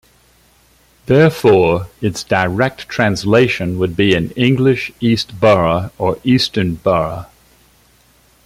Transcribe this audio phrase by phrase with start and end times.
[1.05, 7.27] Therefore, its direct translation would be in English East Borough or Eastern Borough.